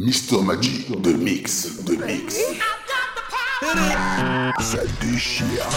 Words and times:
Mister 0.00 0.40
Magic 0.40 0.90
de 1.02 1.12
mix, 1.12 1.84
de 1.84 1.94
mix. 1.94 2.38
Ça 4.58 4.78
déchire. 5.02 5.68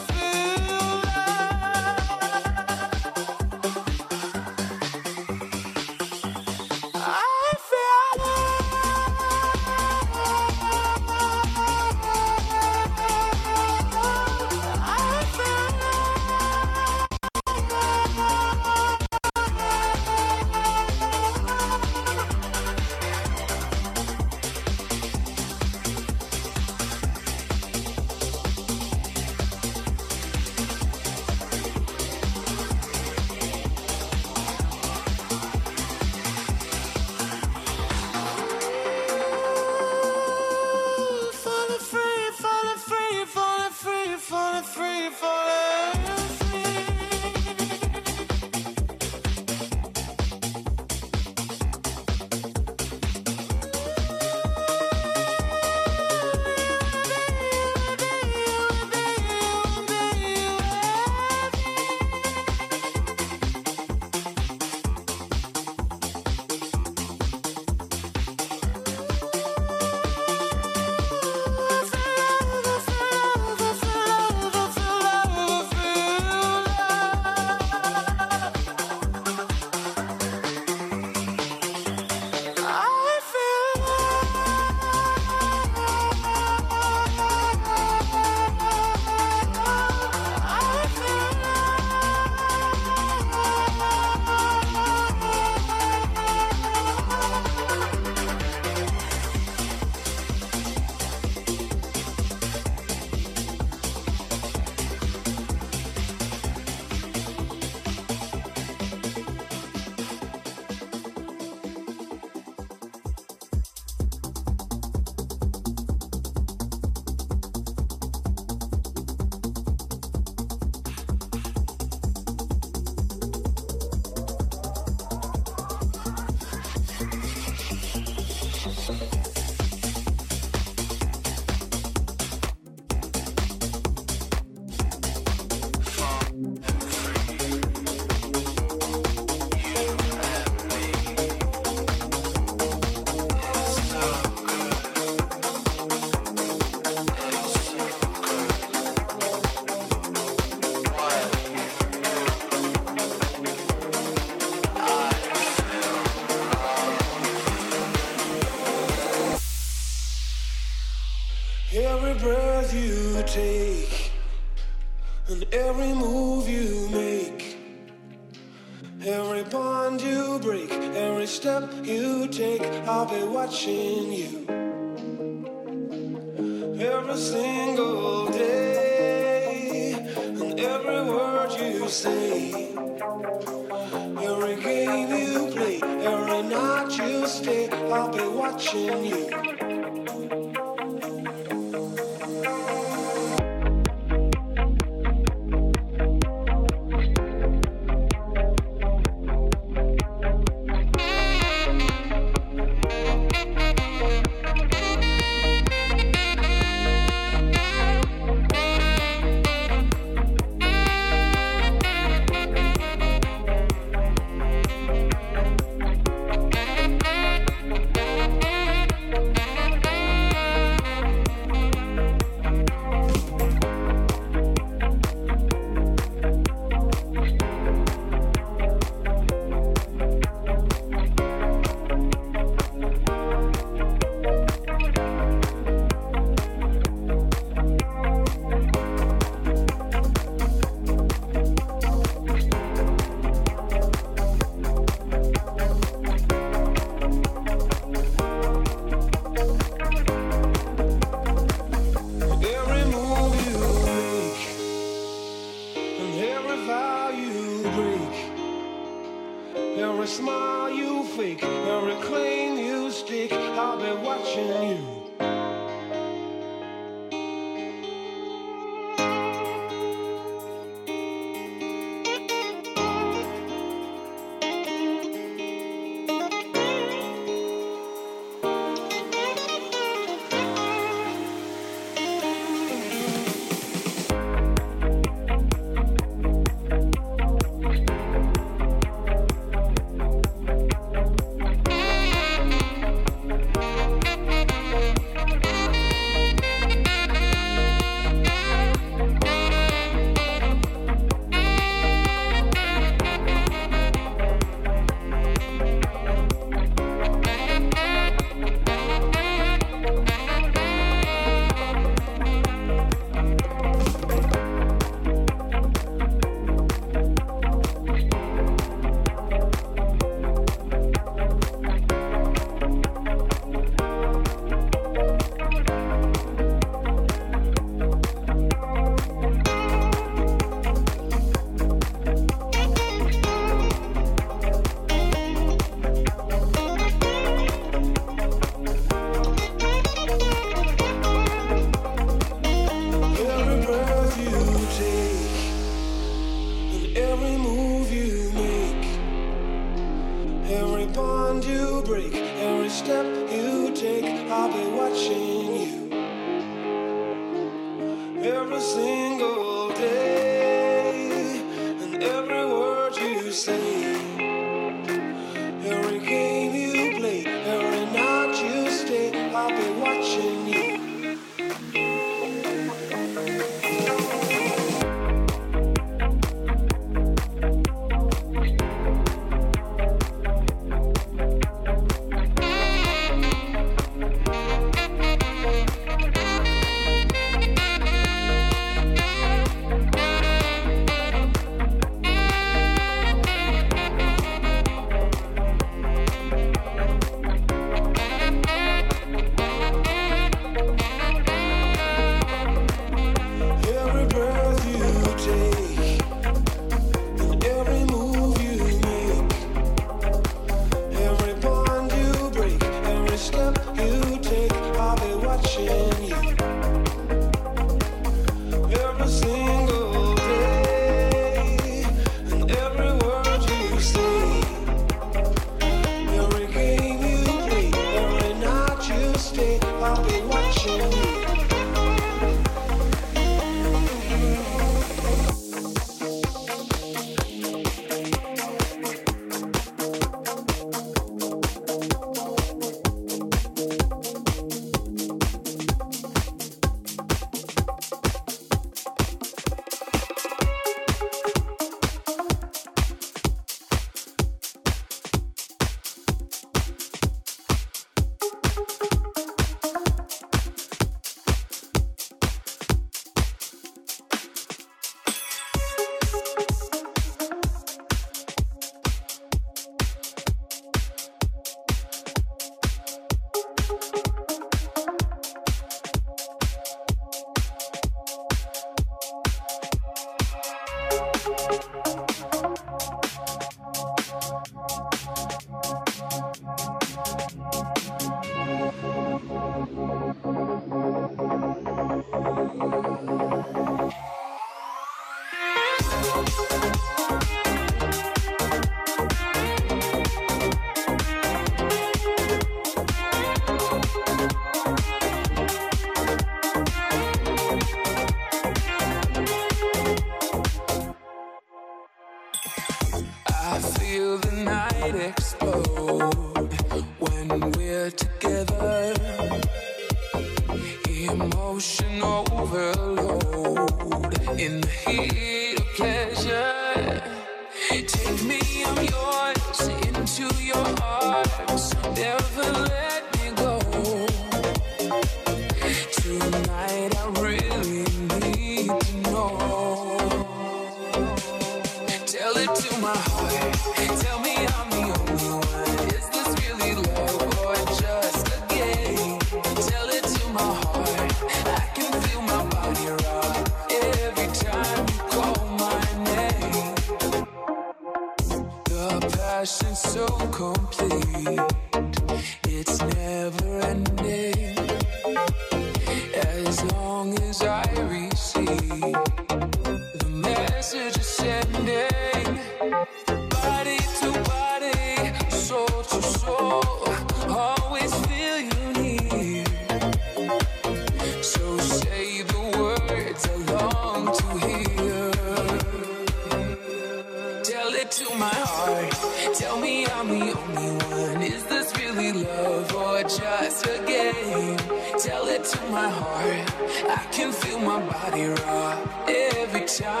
my 597.71 597.79
body 597.87 598.25
rock 598.25 598.79
every 599.07 599.65
time. 599.65 600.00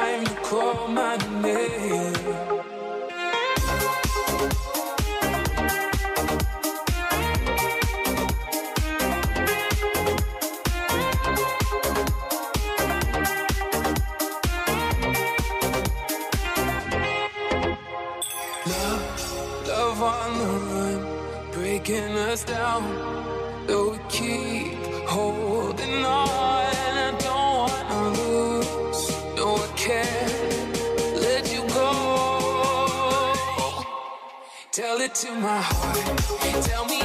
to 35.13 35.35
my 35.35 35.61
heart. 35.61 36.63
Tell 36.63 36.85
me 36.85 37.01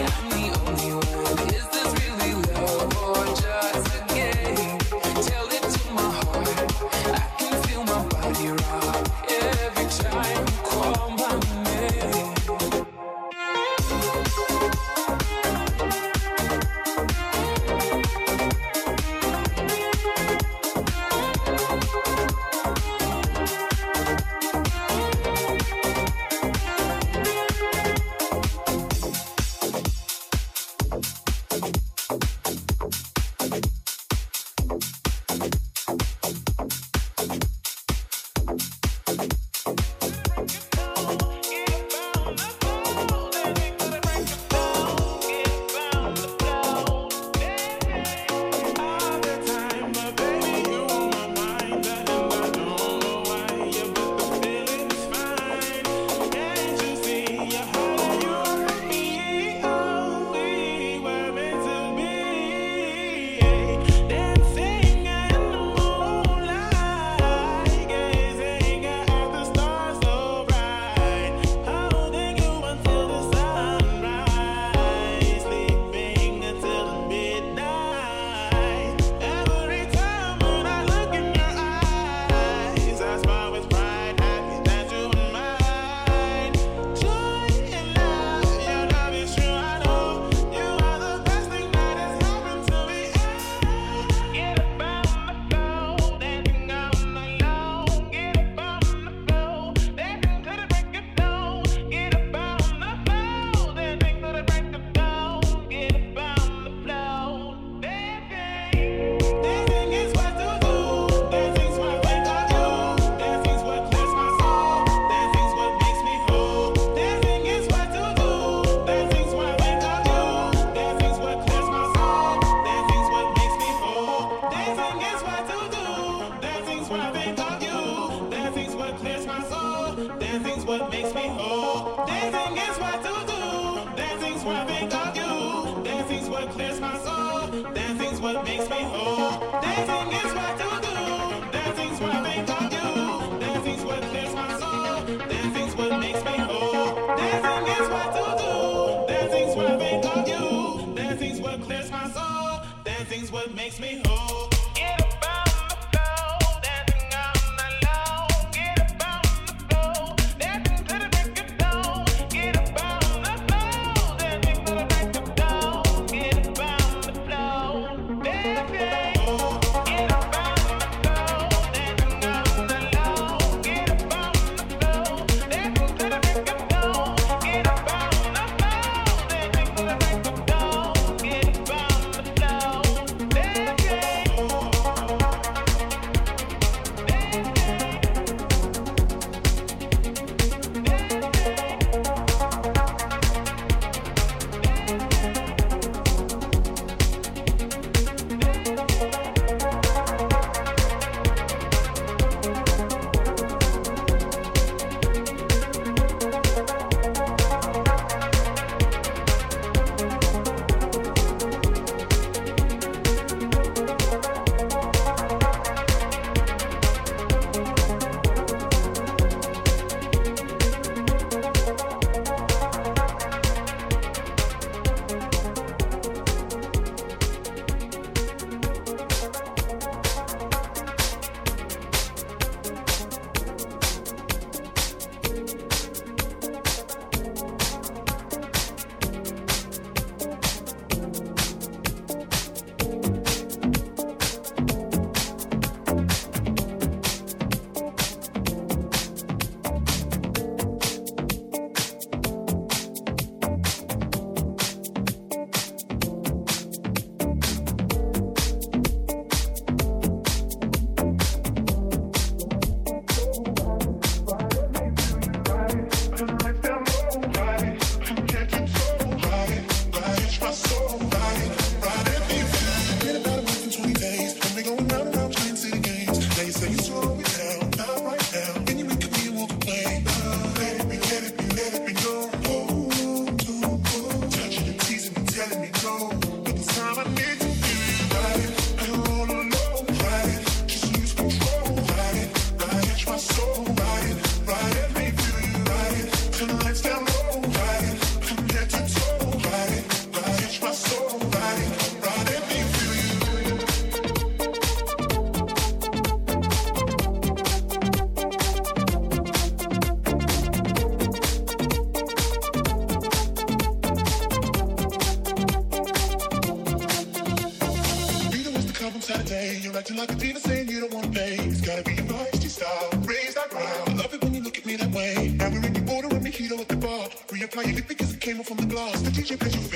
acting 319.87 319.99
like 319.99 320.11
a 320.11 320.15
diva 320.17 320.41
saying 320.41 320.69
you 320.69 320.81
don't 320.81 320.93
want 320.93 321.07
to 321.07 321.13
play. 321.13 321.35
It's 321.35 321.61
gotta 321.61 321.85
be 321.85 321.95
your 321.95 322.05
feisty 322.07 322.49
style. 322.49 322.91
Raise 323.03 323.35
that 323.35 323.51
ground. 323.51 323.89
I 323.89 323.93
love 323.93 324.13
it 324.13 324.25
when 324.25 324.35
you 324.35 324.43
look 324.43 324.59
at 324.59 324.67
me 324.67 324.75
that 324.75 324.91
way. 324.91 325.33
Now 325.39 325.49
we're 325.49 325.65
in 325.65 325.75
the 325.75 325.95
order 325.95 326.09
with 326.09 326.25
mojito 326.25 326.59
at 326.59 326.69
the 326.69 326.77
bar. 326.77 327.09
Reapply 327.29 327.67
your 327.67 327.77
lip 327.77 327.87
because 327.87 328.13
it 328.13 328.21
came 328.21 328.41
off 328.41 328.49
from 328.49 328.57
the 328.57 328.67
glass. 328.67 329.01
The 329.03 329.11
DJ 329.11 329.39
plays 329.39 329.55
your 329.55 329.63
favorite 329.63 329.76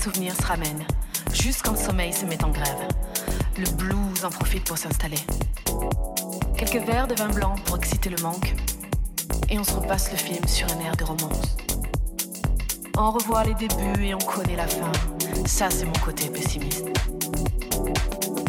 souvenirs 0.00 0.34
se 0.34 0.46
ramènent, 0.46 0.86
juste 1.32 1.62
quand 1.62 1.72
le 1.72 1.78
sommeil 1.78 2.12
se 2.12 2.24
met 2.24 2.42
en 2.42 2.48
grève. 2.50 2.88
Le 3.58 3.68
blues 3.72 4.24
en 4.24 4.30
profite 4.30 4.64
pour 4.64 4.78
s'installer. 4.78 5.18
Quelques 6.56 6.86
verres 6.86 7.06
de 7.06 7.14
vin 7.14 7.28
blanc 7.28 7.54
pour 7.66 7.76
exciter 7.76 8.08
le 8.08 8.22
manque, 8.22 8.54
et 9.50 9.58
on 9.58 9.64
se 9.64 9.72
repasse 9.72 10.10
le 10.10 10.16
film 10.16 10.46
sur 10.46 10.66
un 10.72 10.80
air 10.80 10.96
de 10.96 11.04
romance. 11.04 11.56
On 12.96 13.10
revoit 13.10 13.44
les 13.44 13.54
débuts 13.54 14.04
et 14.04 14.14
on 14.14 14.18
connaît 14.18 14.56
la 14.56 14.66
fin. 14.66 14.92
Ça, 15.46 15.68
c'est 15.70 15.84
mon 15.84 15.92
côté 16.04 16.28
pessimiste. 16.28 16.86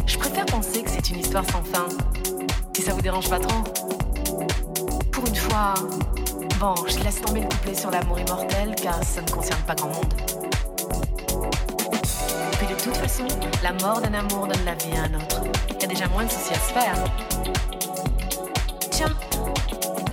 Je 0.06 0.18
préfère 0.18 0.46
penser 0.46 0.82
que 0.82 0.90
c'est 0.90 1.10
une 1.10 1.18
histoire 1.20 1.44
sans 1.50 1.62
fin, 1.62 1.86
si 2.74 2.82
ça 2.82 2.94
vous 2.94 3.02
dérange 3.02 3.28
pas 3.28 3.38
trop? 3.38 3.62
Pour 5.10 5.26
une 5.26 5.36
fois, 5.36 5.74
bon, 6.58 6.74
je 6.88 6.98
laisse 7.00 7.20
tomber 7.20 7.40
le 7.40 7.48
couplet 7.48 7.74
sur 7.74 7.90
l'amour 7.90 8.18
immortel, 8.18 8.74
car 8.74 9.02
ça 9.04 9.20
ne 9.20 9.30
concerne 9.30 9.60
pas 9.62 9.74
grand 9.74 9.88
monde. 9.88 10.31
La 13.62 13.72
mort 13.74 14.00
d'un 14.00 14.14
amour 14.14 14.46
donne 14.46 14.64
la 14.64 14.74
vie 14.74 14.96
à 14.96 15.02
un 15.02 15.14
autre. 15.14 15.42
Il 15.70 15.80
y 15.80 15.84
a 15.84 15.88
déjà 15.88 16.08
moins 16.08 16.24
de 16.24 16.30
soucis 16.30 16.52
à 16.52 16.58
se 16.58 16.72
faire. 16.72 16.94
Tiens, 18.90 19.14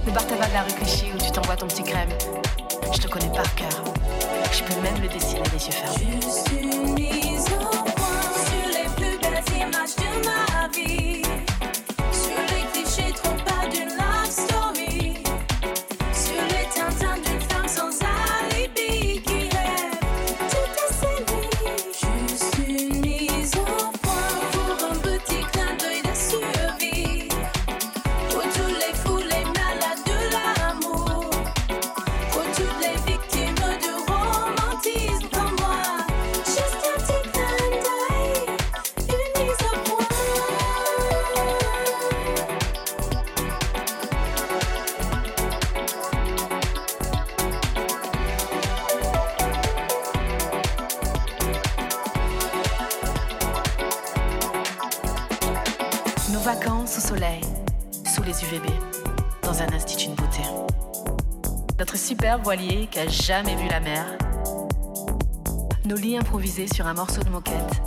le 0.05 0.11
bar 0.11 0.25
tabac 0.27 0.47
de 0.47 0.53
la 0.53 0.63
rue 0.63 0.73
Clichy 0.73 1.11
où 1.13 1.17
tu 1.17 1.31
t'envoies 1.31 1.55
ton 1.55 1.67
petit 1.67 1.83
crème. 1.83 2.09
Je 2.93 2.99
te 2.99 3.07
connais 3.07 3.29
par 3.29 3.53
cœur. 3.55 3.83
Je 4.51 4.63
peux 4.63 4.81
même 4.81 5.01
le 5.01 5.07
dessiner 5.07 5.43
les 5.53 5.65
yeux 5.65 5.71
fermés. 5.71 7.68
Voilier 62.37 62.87
qui 62.87 62.99
a 62.99 63.07
jamais 63.07 63.55
vu 63.55 63.67
la 63.69 63.79
mer. 63.79 64.05
Nos 65.85 65.95
lits 65.95 66.17
improvisés 66.17 66.67
sur 66.67 66.85
un 66.85 66.93
morceau 66.93 67.23
de 67.23 67.29
moquette. 67.29 67.81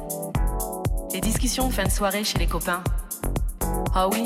Les 1.12 1.20
discussions 1.20 1.70
fin 1.70 1.85
de 1.85 1.90
soirée 1.90 2.24
chez 2.24 2.38
les 2.38 2.46
copains. 2.46 2.83
Ah 3.94 4.09
oui, 4.09 4.24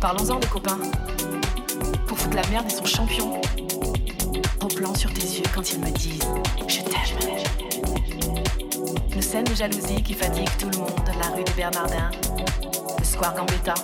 parlons-en 0.00 0.38
des 0.40 0.46
copains. 0.48 0.78
Pour 2.06 2.18
foutre 2.18 2.36
la 2.36 2.46
merde, 2.48 2.66
ils 2.68 2.74
sont 2.74 2.84
champions. 2.84 3.40
Au 4.62 4.66
plan 4.66 4.94
sur 4.94 5.12
tes 5.12 5.20
yeux 5.20 5.44
quand 5.54 5.72
ils 5.72 5.80
me 5.80 5.90
disent 5.90 6.18
Je 6.66 6.80
t'aime. 6.80 6.94
Nos 9.14 9.22
scènes 9.22 9.44
de 9.44 9.54
jalousie 9.54 10.02
qui 10.02 10.14
fatiguent 10.14 10.56
tout 10.58 10.70
le 10.70 10.78
monde, 10.78 10.90
la 11.20 11.36
rue 11.36 11.44
des 11.44 11.52
Bernardins, 11.52 12.10
le 12.98 13.04
square 13.04 13.34
Gambetta. 13.34 13.74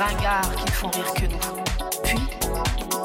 Ringards 0.00 0.54
qui 0.56 0.72
font 0.72 0.88
rire 0.88 1.12
que 1.12 1.26
nous. 1.26 2.02
Puis, 2.04 2.18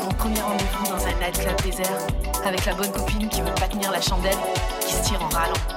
mon 0.01 0.13
premier 0.13 0.41
rendez-vous 0.41 0.86
dans 0.86 1.05
un 1.05 1.13
nightclub 1.19 1.62
désert 1.62 1.99
avec 2.45 2.65
la 2.65 2.73
bonne 2.73 2.91
copine 2.91 3.27
qui 3.27 3.41
veut 3.41 3.53
pas 3.55 3.67
tenir 3.67 3.91
la 3.91 3.99
chandelle 3.99 4.38
qui 4.79 4.93
se 4.93 5.03
tire 5.03 5.21
en 5.21 5.27
râlant. 5.27 5.74